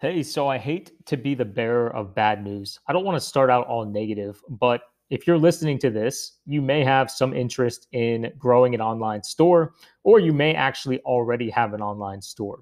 Hey, 0.00 0.22
so 0.22 0.46
I 0.46 0.58
hate 0.58 0.92
to 1.06 1.16
be 1.16 1.34
the 1.34 1.44
bearer 1.44 1.92
of 1.92 2.14
bad 2.14 2.44
news. 2.44 2.78
I 2.86 2.92
don't 2.92 3.04
want 3.04 3.16
to 3.16 3.28
start 3.28 3.50
out 3.50 3.66
all 3.66 3.84
negative, 3.84 4.40
but 4.48 4.82
if 5.10 5.26
you're 5.26 5.36
listening 5.36 5.76
to 5.80 5.90
this, 5.90 6.38
you 6.46 6.62
may 6.62 6.84
have 6.84 7.10
some 7.10 7.34
interest 7.34 7.88
in 7.90 8.32
growing 8.38 8.76
an 8.76 8.80
online 8.80 9.24
store, 9.24 9.74
or 10.04 10.20
you 10.20 10.32
may 10.32 10.54
actually 10.54 11.00
already 11.00 11.50
have 11.50 11.74
an 11.74 11.82
online 11.82 12.22
store. 12.22 12.60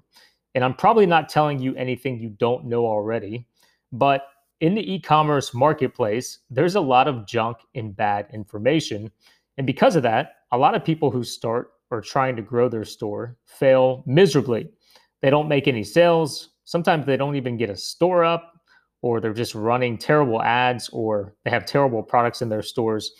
And 0.55 0.63
I'm 0.63 0.73
probably 0.73 1.05
not 1.05 1.29
telling 1.29 1.59
you 1.59 1.75
anything 1.75 2.19
you 2.19 2.29
don't 2.29 2.65
know 2.65 2.87
already, 2.87 3.45
but 3.91 4.29
in 4.61 4.73
the 4.73 4.91
e 4.91 4.99
commerce 4.99 5.53
marketplace, 5.53 6.39
there's 6.49 6.73
a 6.73 6.81
lot 6.81 7.07
of 7.07 7.27
junk 7.27 7.57
and 7.75 7.95
bad 7.95 8.29
information. 8.33 9.11
And 9.59 9.67
because 9.67 9.95
of 9.95 10.01
that, 10.01 10.37
a 10.51 10.57
lot 10.57 10.73
of 10.73 10.83
people 10.83 11.11
who 11.11 11.23
start 11.23 11.73
or 11.91 12.01
trying 12.01 12.35
to 12.35 12.41
grow 12.41 12.67
their 12.67 12.83
store 12.83 13.37
fail 13.45 14.03
miserably. 14.07 14.71
They 15.21 15.29
don't 15.29 15.47
make 15.47 15.67
any 15.67 15.83
sales, 15.83 16.49
sometimes 16.67 17.05
they 17.05 17.15
don't 17.15 17.37
even 17.37 17.55
get 17.55 17.69
a 17.69 17.77
store 17.77 18.25
up 18.25 18.53
or 19.01 19.21
they're 19.21 19.33
just 19.33 19.55
running 19.55 19.97
terrible 19.97 20.41
ads 20.41 20.89
or 20.89 21.33
they 21.45 21.49
have 21.49 21.65
terrible 21.65 22.03
products 22.03 22.41
in 22.41 22.49
their 22.49 22.61
stores. 22.61 23.13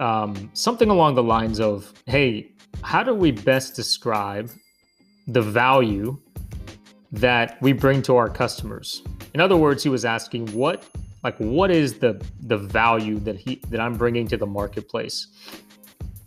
um, 0.00 0.50
something 0.54 0.90
along 0.90 1.14
the 1.14 1.22
lines 1.22 1.60
of 1.60 1.92
hey, 2.06 2.50
how 2.82 3.04
do 3.04 3.14
we 3.14 3.30
best 3.30 3.76
describe 3.76 4.50
the 5.28 5.42
value 5.42 6.18
that 7.12 7.56
we 7.62 7.72
bring 7.72 8.02
to 8.02 8.16
our 8.16 8.28
customers? 8.28 9.04
In 9.32 9.40
other 9.40 9.56
words, 9.56 9.84
he 9.84 9.88
was 9.88 10.04
asking, 10.04 10.48
what 10.48 10.84
like 11.22 11.36
what 11.38 11.70
is 11.70 11.98
the 11.98 12.24
the 12.42 12.56
value 12.56 13.18
that 13.20 13.36
he 13.36 13.60
that 13.68 13.80
i'm 13.80 13.96
bringing 13.96 14.26
to 14.28 14.36
the 14.36 14.46
marketplace? 14.46 15.28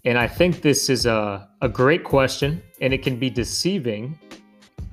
And 0.05 0.17
i 0.17 0.27
think 0.27 0.61
this 0.61 0.89
is 0.89 1.05
a, 1.05 1.49
a 1.61 1.69
great 1.69 2.03
question 2.03 2.61
and 2.81 2.93
it 2.93 3.01
can 3.03 3.17
be 3.17 3.29
deceiving 3.29 4.17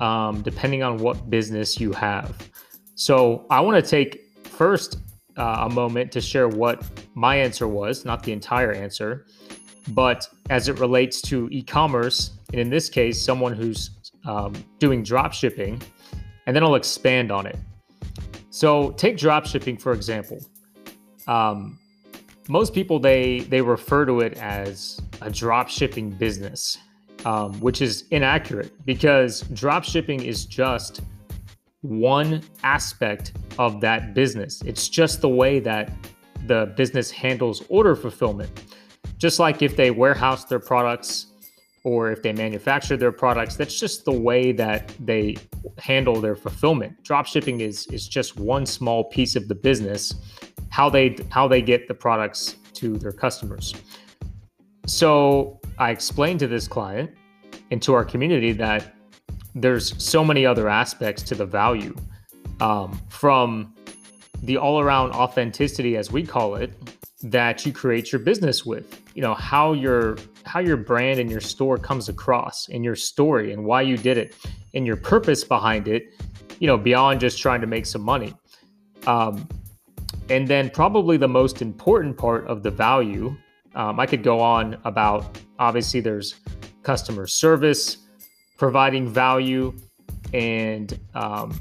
um, 0.00 0.40
depending 0.42 0.82
on 0.82 0.96
what 0.96 1.28
business 1.28 1.78
you 1.80 1.92
have. 1.92 2.48
So 2.94 3.46
i 3.50 3.60
want 3.60 3.82
to 3.82 3.90
take 3.90 4.30
first 4.44 4.98
uh, 5.36 5.68
a 5.70 5.70
moment 5.70 6.12
to 6.12 6.20
share 6.20 6.48
what 6.48 6.84
my 7.14 7.36
answer 7.36 7.66
was 7.66 8.04
not 8.04 8.22
the 8.22 8.32
entire 8.32 8.72
answer 8.72 9.26
but 9.88 10.28
as 10.50 10.68
it 10.68 10.78
relates 10.78 11.22
to 11.22 11.48
e-commerce 11.50 12.32
and 12.52 12.60
in 12.60 12.68
this 12.68 12.88
case 12.88 13.20
someone 13.20 13.54
who's 13.54 13.90
um, 14.26 14.52
doing 14.78 15.02
drop 15.02 15.32
shipping 15.32 15.80
and 16.46 16.54
then 16.54 16.62
i'll 16.62 16.74
expand 16.74 17.30
on 17.32 17.46
it 17.46 17.56
so 18.50 18.90
take 18.92 19.16
drop 19.16 19.46
shipping 19.46 19.76
for 19.76 19.92
example. 19.92 20.38
Um, 21.26 21.78
most 22.48 22.74
people 22.74 22.98
they 22.98 23.40
they 23.40 23.62
refer 23.62 24.04
to 24.04 24.20
it 24.20 24.36
as 24.38 25.00
a 25.20 25.30
drop 25.30 25.68
shipping 25.68 26.10
business, 26.10 26.78
um, 27.24 27.58
which 27.60 27.80
is 27.80 28.04
inaccurate 28.10 28.72
because 28.84 29.42
drop 29.52 29.84
shipping 29.84 30.22
is 30.22 30.44
just 30.44 31.00
one 31.82 32.42
aspect 32.62 33.32
of 33.58 33.80
that 33.80 34.14
business. 34.14 34.60
It's 34.66 34.88
just 34.88 35.20
the 35.20 35.28
way 35.28 35.60
that 35.60 35.92
the 36.46 36.72
business 36.76 37.10
handles 37.10 37.62
order 37.68 37.94
fulfillment. 37.94 38.50
Just 39.18 39.38
like 39.38 39.62
if 39.62 39.76
they 39.76 39.90
warehouse 39.90 40.44
their 40.44 40.58
products 40.58 41.26
or 41.84 42.10
if 42.10 42.22
they 42.22 42.32
manufacture 42.32 42.96
their 42.96 43.12
products. 43.12 43.56
That's 43.56 43.78
just 43.78 44.04
the 44.04 44.12
way 44.12 44.52
that 44.52 44.92
they 45.00 45.36
handle 45.78 46.20
their 46.20 46.36
fulfillment. 46.36 47.02
Drop 47.02 47.26
shipping 47.26 47.60
is 47.60 47.86
is 47.88 48.06
just 48.08 48.38
one 48.38 48.66
small 48.66 49.04
piece 49.04 49.36
of 49.36 49.48
the 49.48 49.54
business, 49.54 50.14
how 50.68 50.90
they 50.90 51.16
how 51.30 51.48
they 51.48 51.62
get 51.62 51.88
the 51.88 51.94
products 51.94 52.56
to 52.74 52.96
their 52.98 53.12
customers. 53.12 53.74
So 54.86 55.60
I 55.78 55.90
explained 55.90 56.40
to 56.40 56.46
this 56.46 56.66
client 56.66 57.10
and 57.70 57.80
to 57.82 57.94
our 57.94 58.04
community 58.04 58.52
that 58.52 58.94
there's 59.54 60.02
so 60.02 60.24
many 60.24 60.46
other 60.46 60.68
aspects 60.68 61.22
to 61.24 61.34
the 61.34 61.46
value 61.46 61.94
um, 62.60 63.00
from 63.08 63.74
the 64.42 64.56
all-around 64.56 65.12
authenticity 65.12 65.96
as 65.96 66.10
we 66.10 66.24
call 66.24 66.54
it 66.54 66.72
that 67.22 67.66
you 67.66 67.72
create 67.72 68.12
your 68.12 68.18
business 68.18 68.64
with 68.64 69.02
you 69.14 69.20
know 69.20 69.34
how 69.34 69.72
your 69.74 70.16
how 70.44 70.58
your 70.58 70.76
brand 70.76 71.20
and 71.20 71.30
your 71.30 71.40
store 71.40 71.76
comes 71.76 72.08
across 72.08 72.68
and 72.70 72.82
your 72.82 72.96
story 72.96 73.52
and 73.52 73.62
why 73.62 73.82
you 73.82 73.96
did 73.96 74.16
it 74.16 74.34
and 74.74 74.86
your 74.86 74.96
purpose 74.96 75.44
behind 75.44 75.86
it 75.86 76.14
you 76.60 76.66
know 76.66 76.78
beyond 76.78 77.20
just 77.20 77.38
trying 77.38 77.60
to 77.60 77.66
make 77.66 77.86
some 77.86 78.02
money. 78.02 78.34
Um, 79.06 79.48
and 80.28 80.46
then 80.46 80.70
probably 80.70 81.16
the 81.16 81.28
most 81.28 81.60
important 81.60 82.16
part 82.16 82.46
of 82.46 82.62
the 82.62 82.70
value 82.70 83.36
um, 83.74 83.98
i 83.98 84.06
could 84.06 84.22
go 84.22 84.40
on 84.40 84.78
about 84.84 85.38
obviously 85.58 86.00
there's 86.00 86.36
customer 86.82 87.26
service 87.26 87.98
providing 88.58 89.08
value 89.08 89.74
and 90.32 91.00
um, 91.14 91.58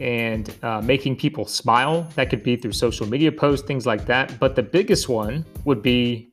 and 0.00 0.54
uh, 0.62 0.80
making 0.80 1.16
people 1.16 1.46
smile. 1.46 2.06
That 2.14 2.30
could 2.30 2.42
be 2.42 2.56
through 2.56 2.72
social 2.72 3.06
media 3.06 3.32
posts, 3.32 3.66
things 3.66 3.86
like 3.86 4.06
that. 4.06 4.38
But 4.38 4.54
the 4.54 4.62
biggest 4.62 5.08
one 5.08 5.44
would 5.64 5.82
be 5.82 6.30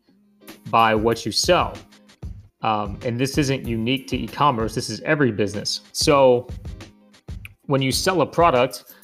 by 0.69 0.95
what 0.95 1.25
you 1.25 1.31
sell. 1.31 1.73
Um, 2.61 2.97
and 3.05 3.19
this 3.19 3.37
isn't 3.37 3.65
unique 3.65 4.07
to 4.07 4.17
e 4.17 4.27
commerce, 4.27 4.73
this 4.73 4.89
is 4.89 5.01
every 5.01 5.31
business. 5.31 5.81
So 5.91 6.47
when 7.65 7.81
you 7.81 7.91
sell 7.91 8.21
a 8.21 8.25
product, 8.25 8.95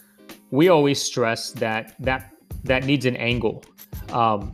we 0.52 0.70
always 0.70 1.02
stress 1.02 1.52
that 1.54 1.96
that, 2.00 2.32
that 2.64 2.86
needs 2.86 3.06
an 3.06 3.18
angle. 3.18 3.64
Um, 4.12 4.54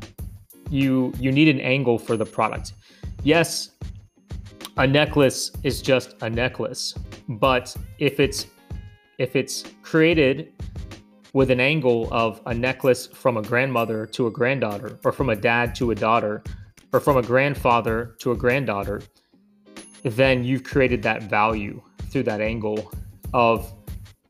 you, 0.70 1.14
you 1.20 1.32
need 1.32 1.48
an 1.48 1.62
angle 1.62 2.00
for 2.00 2.18
the 2.18 2.26
product. 2.26 2.74
Yes, 3.24 3.72
a 4.78 4.88
necklace 4.88 5.52
is 5.64 5.82
just 5.82 6.16
a 6.22 6.30
necklace, 6.30 6.96
but 7.30 7.76
if 8.00 8.20
it's 8.20 8.48
if 9.18 9.36
it's 9.36 9.64
created 9.82 10.54
with 11.34 11.52
an 11.52 11.60
angle 11.60 12.08
of 12.12 12.42
a 12.46 12.54
necklace 12.54 13.08
from 13.08 13.38
a 13.38 13.42
grandmother 13.42 14.06
to 14.06 14.28
a 14.28 14.32
granddaughter, 14.32 14.98
or 15.04 15.12
from 15.12 15.30
a 15.30 15.36
dad 15.36 15.76
to 15.76 15.92
a 15.92 15.96
daughter, 15.96 16.44
or 16.94 17.00
from 17.00 17.18
a 17.18 17.22
grandfather 17.22 18.16
to 18.20 18.32
a 18.32 18.36
granddaughter, 18.36 19.02
then 20.04 20.44
you've 20.44 20.64
created 20.64 21.04
that 21.04 21.24
value 21.24 21.82
through 22.10 22.24
that 22.24 22.40
angle 22.40 22.92
of 23.34 23.74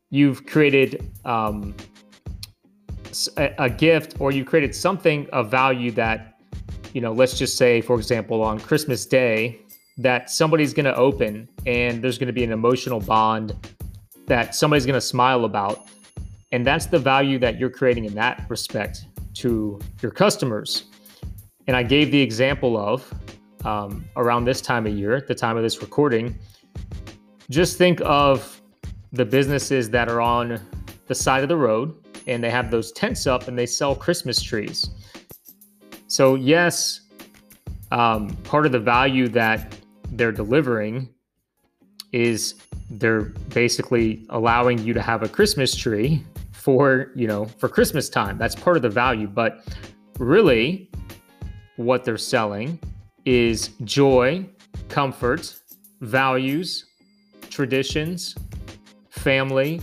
you've 0.09 0.45
created 0.45 1.11
um, 1.25 1.75
a, 3.37 3.53
a 3.59 3.69
gift 3.69 4.15
or 4.19 4.31
you 4.31 4.43
created 4.43 4.73
something 4.73 5.27
of 5.31 5.51
value 5.51 5.91
that, 5.91 6.39
you 6.93 7.01
know, 7.01 7.11
let's 7.11 7.37
just 7.37 7.57
say, 7.57 7.81
for 7.81 7.97
example, 7.97 8.41
on 8.41 8.59
Christmas 8.59 9.05
Day, 9.05 9.59
that 9.97 10.29
somebody's 10.29 10.73
going 10.73 10.85
to 10.85 10.95
open 10.95 11.47
and 11.65 12.03
there's 12.03 12.17
going 12.17 12.27
to 12.27 12.33
be 12.33 12.43
an 12.43 12.51
emotional 12.51 12.99
bond 12.99 13.55
that 14.27 14.55
somebody's 14.55 14.85
going 14.85 14.95
to 14.95 15.01
smile 15.01 15.45
about. 15.45 15.87
And 16.51 16.65
that's 16.65 16.85
the 16.85 16.99
value 16.99 17.39
that 17.39 17.59
you're 17.59 17.69
creating 17.69 18.05
in 18.05 18.13
that 18.15 18.45
respect 18.49 19.05
to 19.35 19.79
your 20.01 20.11
customers. 20.11 20.85
And 21.67 21.75
I 21.75 21.83
gave 21.83 22.11
the 22.11 22.21
example 22.21 22.77
of 22.77 23.11
um, 23.63 24.05
around 24.15 24.45
this 24.45 24.61
time 24.61 24.85
of 24.85 24.93
year, 24.93 25.25
the 25.27 25.35
time 25.35 25.57
of 25.57 25.63
this 25.63 25.81
recording, 25.81 26.37
just 27.49 27.77
think 27.77 27.99
of 28.03 28.61
the 29.11 29.25
businesses 29.25 29.89
that 29.89 30.09
are 30.09 30.21
on 30.21 30.59
the 31.07 31.15
side 31.15 31.43
of 31.43 31.49
the 31.49 31.57
road 31.57 31.95
and 32.27 32.43
they 32.43 32.49
have 32.49 32.71
those 32.71 32.91
tents 32.91 33.27
up 33.27 33.47
and 33.47 33.57
they 33.57 33.65
sell 33.65 33.95
Christmas 33.95 34.41
trees. 34.41 34.89
So, 36.07 36.35
yes, 36.35 37.01
um, 37.91 38.29
part 38.43 38.65
of 38.65 38.71
the 38.71 38.79
value 38.79 39.27
that 39.29 39.75
they're 40.11 40.31
delivering 40.31 41.09
is 42.15 42.55
they're 42.89 43.23
basically 43.49 44.25
allowing 44.29 44.79
you 44.79 44.93
to 44.93 45.01
have 45.01 45.21
a 45.21 45.27
Christmas 45.27 45.75
tree 45.75 46.23
for, 46.53 47.11
you 47.13 47.27
know, 47.27 47.43
for 47.43 47.67
Christmas 47.67 48.07
time. 48.07 48.37
That's 48.37 48.55
part 48.55 48.77
of 48.77 48.81
the 48.81 48.89
value. 48.89 49.27
But 49.27 49.59
really, 50.17 50.89
what 51.75 52.05
they're 52.05 52.17
selling 52.17 52.79
is 53.25 53.71
joy, 53.83 54.47
comfort, 54.87 55.59
values, 55.99 56.85
traditions, 57.49 58.33
family, 59.09 59.81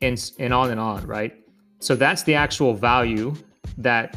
and, 0.00 0.30
and 0.38 0.54
on 0.54 0.70
and 0.70 0.78
on, 0.78 1.04
right? 1.08 1.34
So 1.80 1.96
that's 1.96 2.22
the 2.22 2.36
actual 2.36 2.72
value 2.72 3.34
that 3.78 4.16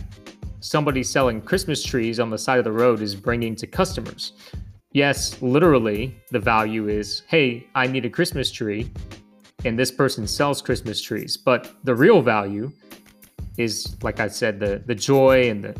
somebody 0.59 1.01
selling 1.01 1.41
Christmas 1.41 1.83
trees 1.83 2.19
on 2.19 2.29
the 2.29 2.37
side 2.37 2.59
of 2.59 2.65
the 2.65 2.71
road 2.71 3.01
is 3.01 3.15
bringing 3.15 3.55
to 3.55 3.65
customers. 3.65 4.33
Yes, 4.93 5.41
literally, 5.41 6.15
the 6.31 6.39
value 6.39 6.89
is 6.89 7.23
hey, 7.27 7.67
I 7.75 7.87
need 7.87 8.05
a 8.05 8.09
Christmas 8.09 8.51
tree, 8.51 8.91
and 9.63 9.79
this 9.79 9.91
person 9.91 10.27
sells 10.27 10.61
Christmas 10.61 11.01
trees. 11.01 11.37
But 11.37 11.75
the 11.85 11.95
real 11.95 12.21
value 12.21 12.71
is, 13.57 13.95
like 14.03 14.19
I 14.19 14.27
said, 14.27 14.59
the, 14.59 14.83
the 14.85 14.95
joy 14.95 15.49
and 15.49 15.63
the 15.63 15.75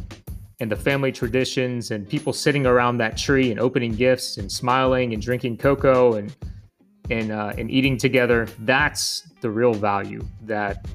and 0.62 0.72
the 0.72 0.76
family 0.76 1.12
traditions 1.12 1.90
and 1.90 2.08
people 2.08 2.32
sitting 2.32 2.68
around 2.68 3.00
that 3.00 3.18
tree 3.18 3.50
and 3.50 3.60
opening 3.60 3.96
gifts 3.96 4.38
and 4.38 4.50
smiling 4.50 5.14
and 5.14 5.22
drinking 5.22 5.58
cocoa 5.58 6.14
and 6.14 6.36
and 7.10 7.32
uh, 7.32 7.52
and 7.58 7.70
eating 7.70 7.98
together. 7.98 8.48
That's 8.60 9.28
the 9.42 9.50
real 9.50 9.74
value 9.74 10.26
that 10.44 10.86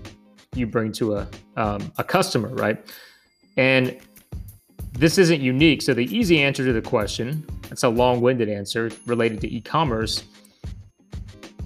you 0.54 0.66
bring 0.66 0.92
to 0.92 1.16
a 1.16 1.28
um, 1.56 1.92
a 1.98 2.04
customer, 2.04 2.48
right? 2.54 2.78
And 3.58 3.98
this 4.98 5.18
isn't 5.18 5.40
unique. 5.40 5.82
So 5.82 5.92
the 5.94 6.06
easy 6.16 6.40
answer 6.40 6.64
to 6.64 6.72
the 6.72 6.82
question, 6.82 7.46
that's 7.62 7.82
a 7.82 7.88
long-winded 7.88 8.48
answer 8.48 8.90
related 9.04 9.40
to 9.42 9.48
e-commerce, 9.52 10.24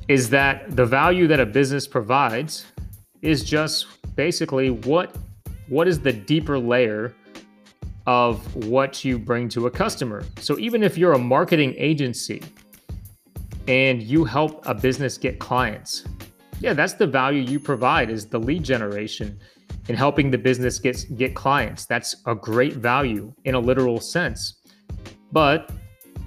is 0.08 0.28
that 0.30 0.74
the 0.74 0.84
value 0.84 1.28
that 1.28 1.38
a 1.38 1.46
business 1.46 1.86
provides 1.86 2.66
is 3.22 3.44
just 3.44 3.86
basically 4.16 4.70
what 4.70 5.16
what 5.68 5.86
is 5.86 6.00
the 6.00 6.12
deeper 6.12 6.58
layer 6.58 7.14
of 8.06 8.56
what 8.66 9.04
you 9.04 9.16
bring 9.16 9.48
to 9.48 9.66
a 9.66 9.70
customer. 9.70 10.24
So 10.40 10.58
even 10.58 10.82
if 10.82 10.98
you're 10.98 11.12
a 11.12 11.18
marketing 11.18 11.76
agency 11.78 12.42
and 13.68 14.02
you 14.02 14.24
help 14.24 14.66
a 14.66 14.74
business 14.74 15.16
get 15.16 15.38
clients, 15.38 16.04
yeah, 16.58 16.72
that's 16.72 16.94
the 16.94 17.06
value 17.06 17.42
you 17.42 17.60
provide 17.60 18.10
is 18.10 18.26
the 18.26 18.40
lead 18.40 18.64
generation 18.64 19.38
and 19.88 19.96
helping 19.96 20.30
the 20.30 20.38
business 20.38 20.78
get 20.78 21.04
get 21.16 21.34
clients. 21.34 21.86
That's 21.86 22.16
a 22.26 22.34
great 22.34 22.74
value 22.74 23.32
in 23.44 23.54
a 23.54 23.60
literal 23.60 24.00
sense. 24.00 24.60
But 25.32 25.70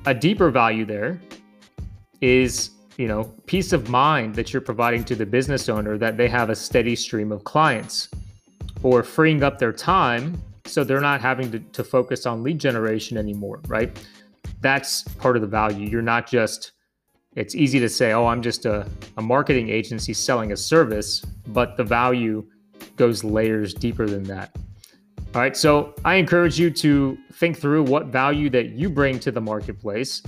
a 0.05 0.13
deeper 0.13 0.49
value 0.49 0.85
there 0.85 1.19
is, 2.21 2.71
you 2.97 3.07
know, 3.07 3.23
peace 3.45 3.73
of 3.73 3.89
mind 3.89 4.35
that 4.35 4.53
you're 4.53 4.61
providing 4.61 5.03
to 5.05 5.15
the 5.15 5.25
business 5.25 5.69
owner 5.69 5.97
that 5.97 6.17
they 6.17 6.27
have 6.27 6.49
a 6.49 6.55
steady 6.55 6.95
stream 6.95 7.31
of 7.31 7.43
clients 7.43 8.09
or 8.81 9.03
freeing 9.03 9.43
up 9.43 9.59
their 9.59 9.73
time 9.73 10.41
so 10.65 10.83
they're 10.83 11.01
not 11.01 11.21
having 11.21 11.51
to, 11.51 11.59
to 11.59 11.83
focus 11.83 12.25
on 12.25 12.43
lead 12.43 12.59
generation 12.59 13.17
anymore, 13.17 13.59
right? 13.67 13.97
That's 14.61 15.03
part 15.03 15.35
of 15.35 15.41
the 15.41 15.47
value. 15.47 15.87
You're 15.87 16.01
not 16.01 16.27
just, 16.27 16.71
it's 17.35 17.55
easy 17.55 17.79
to 17.79 17.89
say, 17.89 18.13
oh, 18.13 18.27
I'm 18.27 18.41
just 18.41 18.65
a, 18.65 18.87
a 19.17 19.21
marketing 19.21 19.69
agency 19.69 20.13
selling 20.13 20.51
a 20.53 20.57
service, 20.57 21.21
but 21.47 21.75
the 21.75 21.83
value 21.83 22.45
goes 22.95 23.23
layers 23.23 23.73
deeper 23.73 24.07
than 24.07 24.23
that. 24.23 24.55
All 25.35 25.41
right, 25.41 25.57
so 25.57 25.95
I 26.05 26.15
encourage 26.15 26.59
you 26.59 26.69
to 26.71 27.17
think 27.33 27.57
through 27.57 27.83
what 27.83 28.07
value 28.07 28.49
that 28.51 28.69
you 28.69 28.89
bring 28.89 29.19
to 29.21 29.31
the 29.31 29.41
marketplace 29.41 30.21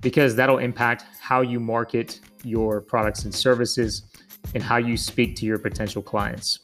because 0.00 0.34
that'll 0.34 0.58
impact 0.58 1.04
how 1.20 1.42
you 1.42 1.60
market 1.60 2.20
your 2.44 2.80
products 2.80 3.24
and 3.24 3.34
services 3.34 4.04
and 4.54 4.62
how 4.62 4.78
you 4.78 4.96
speak 4.96 5.36
to 5.36 5.46
your 5.46 5.58
potential 5.58 6.00
clients. 6.00 6.60